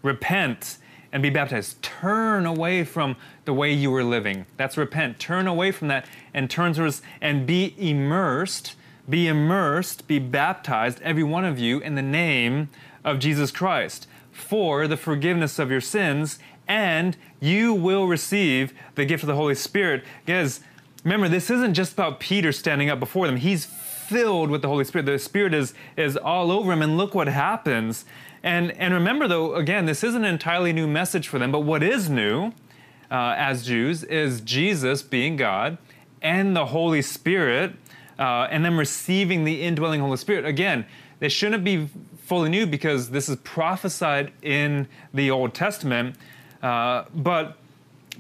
[0.02, 0.78] "Repent."
[1.10, 1.82] and be baptized.
[1.82, 4.44] Turn away from the way you were living.
[4.58, 5.18] That's repent.
[5.18, 8.74] Turn away from that and turn towards and be immersed
[9.08, 12.68] be immersed, be baptized, every one of you, in the name
[13.04, 14.06] of Jesus Christ
[14.38, 19.54] for the forgiveness of your sins, and you will receive the gift of the Holy
[19.54, 20.04] Spirit.
[20.26, 20.60] Guys,
[21.04, 23.36] remember, this isn't just about Peter standing up before them.
[23.36, 25.06] He's filled with the Holy Spirit.
[25.06, 28.04] The Spirit is, is all over him, and look what happens.
[28.42, 31.82] And, and remember, though, again, this isn't an entirely new message for them, but what
[31.82, 32.52] is new
[33.10, 35.78] uh, as Jews is Jesus being God
[36.22, 37.74] and the Holy Spirit
[38.18, 40.44] uh, and then receiving the indwelling Holy Spirit.
[40.44, 40.84] Again,
[41.20, 41.88] they shouldn't be
[42.24, 46.16] fully new because this is prophesied in the Old Testament.
[46.62, 47.56] Uh, but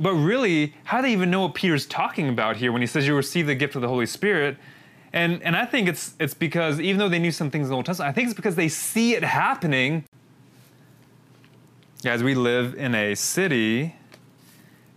[0.00, 3.06] but really, how do they even know what Peter's talking about here when he says
[3.06, 4.56] you receive the gift of the Holy Spirit?
[5.12, 7.76] And and I think it's it's because even though they knew some things in the
[7.76, 10.04] Old Testament, I think it's because they see it happening.
[12.04, 13.96] As we live in a city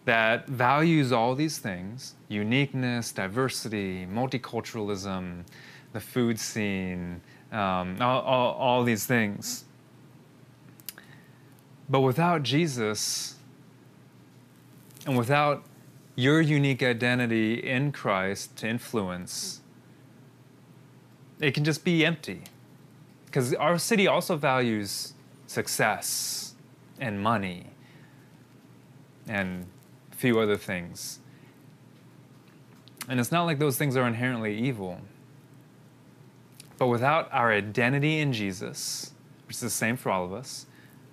[0.06, 5.44] that values all these things uniqueness, diversity, multiculturalism,
[5.94, 9.66] the food scene, um, all, all, all these things.
[11.90, 13.36] But without Jesus
[15.06, 15.66] and without
[16.16, 19.60] your unique identity in Christ to influence,
[21.42, 22.44] it can just be empty.
[23.26, 25.14] Because our city also values
[25.48, 26.54] success
[27.00, 27.68] and money
[29.28, 29.66] and
[30.22, 31.20] few other things.
[33.10, 35.00] And it's not like those things are inherently evil.
[36.78, 39.14] But without our identity in Jesus,
[39.48, 40.68] which is the same for all of us,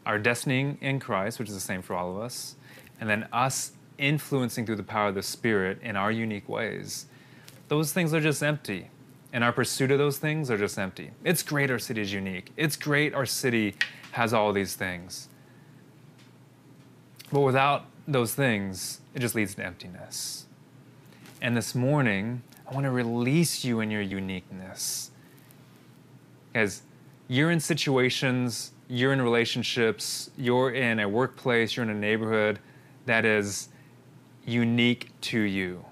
[0.04, 2.56] our destiny in Christ, which is the same for all of us,
[3.00, 7.06] and then us influencing through the power of the Spirit in our unique ways,
[7.68, 8.90] those things are just empty.
[9.32, 11.10] And our pursuit of those things are just empty.
[11.24, 12.52] It's great our city is unique.
[12.56, 13.74] It's great our city
[14.12, 15.28] has all these things.
[17.30, 20.46] But without those things, it just leads to emptiness.
[21.42, 25.12] And this morning, I want to release you in your uniqueness.
[26.52, 26.82] Because
[27.28, 32.60] you're in situations, you're in relationships, you're in a workplace, you're in a neighborhood
[33.06, 33.68] that is
[34.46, 35.84] unique to you.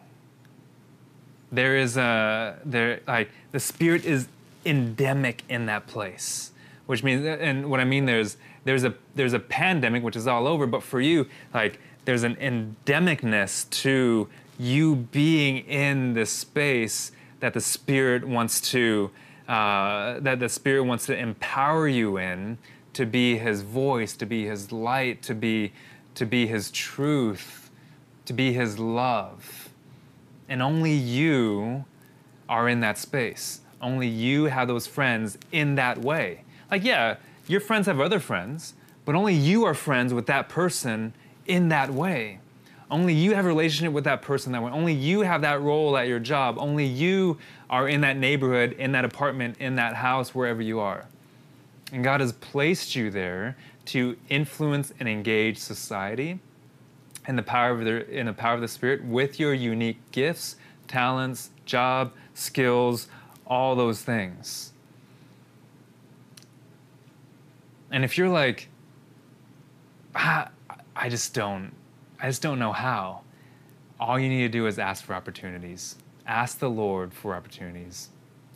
[1.52, 4.28] there is a there like the spirit is
[4.64, 6.52] endemic in that place
[6.86, 10.46] which means and what i mean there's there's a there's a pandemic which is all
[10.48, 14.28] over but for you like there's an endemicness to
[14.58, 19.10] you being in this space that the spirit wants to
[19.48, 22.56] uh, that the spirit wants to empower you in
[22.94, 25.72] to be his voice to be his light to be
[26.14, 27.70] to be his truth
[28.24, 29.68] to be his love
[30.48, 31.84] and only you
[32.48, 33.60] are in that space.
[33.80, 36.44] Only you have those friends in that way.
[36.70, 41.14] Like, yeah, your friends have other friends, but only you are friends with that person
[41.46, 42.40] in that way.
[42.90, 44.70] Only you have a relationship with that person that way.
[44.70, 46.56] Only you have that role at your job.
[46.58, 47.38] Only you
[47.68, 51.06] are in that neighborhood, in that apartment, in that house, wherever you are.
[51.92, 56.38] And God has placed you there to influence and engage society
[57.26, 60.56] in the power of the in the power of the Spirit with your unique gifts,
[60.86, 63.08] talents, job, skills,
[63.46, 64.72] all those things.
[67.90, 68.68] And if you're like,
[70.14, 70.50] ah,
[70.96, 71.72] I just don't,
[72.20, 73.20] I just don't know how,
[74.00, 75.96] all you need to do is ask for opportunities.
[76.26, 78.08] Ask the Lord for opportunities.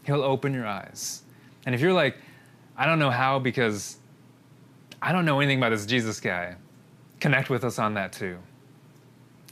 [0.05, 1.23] He'll open your eyes.
[1.67, 2.17] And if you're like,
[2.77, 3.99] I don't know how because
[5.03, 6.57] I don't know anything about this Jesus guy,
[7.21, 8.39] connect with us on that too.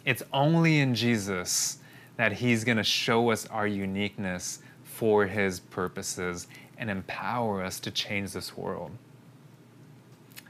[0.04, 1.78] It's only in Jesus
[2.16, 7.90] that He's going to show us our uniqueness for His purposes and empower us to
[7.90, 8.90] change this world.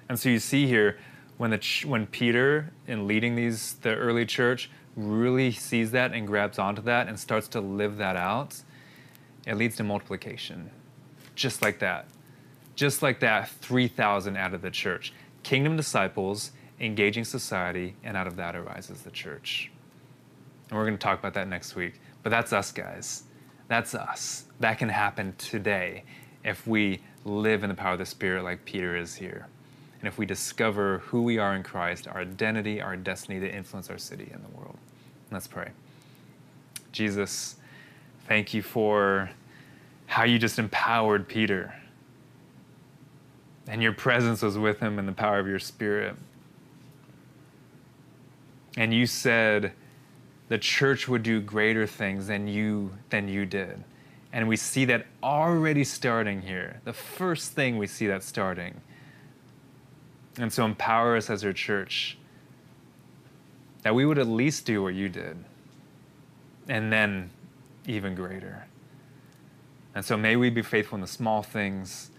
[0.09, 0.99] And so you see here,
[1.39, 6.26] when, the ch- when Peter, in leading these the early church, really sees that and
[6.26, 8.61] grabs onto that and starts to live that out,
[9.47, 10.70] it leads to multiplication.
[11.34, 12.07] Just like that.
[12.74, 15.12] Just like that, 3,000 out of the church.
[15.43, 19.70] Kingdom disciples engaging society, and out of that arises the church.
[20.68, 22.01] And we're going to talk about that next week.
[22.22, 23.24] But that's us, guys.
[23.68, 24.45] That's us.
[24.61, 26.05] That can happen today
[26.45, 29.49] if we live in the power of the Spirit like Peter is here.
[30.01, 33.90] And if we discover who we are in Christ, our identity, our destiny to influence
[33.90, 34.76] our city and the world.
[35.30, 35.70] Let's pray.
[36.92, 37.57] Jesus,
[38.26, 39.30] thank you for
[40.07, 41.74] how you just empowered Peter.
[43.66, 46.16] And your presence was with him in the power of your Spirit
[48.78, 49.72] and you said
[50.49, 53.82] the church would do greater things than you than you did.
[54.32, 56.80] And we see that already starting here.
[56.84, 58.80] The first thing we see that starting.
[60.39, 62.16] And so empower us as your church
[63.82, 65.36] that we would at least do what you did.
[66.68, 67.30] And then
[67.86, 68.66] even greater.
[69.95, 72.11] And so may we be faithful in the small things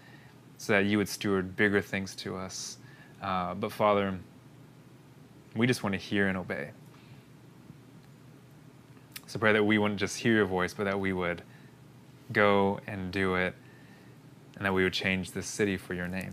[0.58, 2.76] so that you would steward bigger things to us.
[3.22, 4.18] Uh, but Father,
[5.54, 6.70] we just want to hear and obey.
[9.26, 11.42] So pray that we wouldn't just hear your voice, but that we would
[12.32, 13.54] go and do it,
[14.56, 16.32] and that we would change this city for your name.